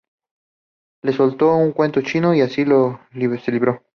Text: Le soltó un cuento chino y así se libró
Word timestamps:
Le 1.03 1.13
soltó 1.13 1.55
un 1.55 1.73
cuento 1.73 2.01
chino 2.01 2.33
y 2.33 2.41
así 2.41 2.65
se 2.65 3.51
libró 3.51 3.83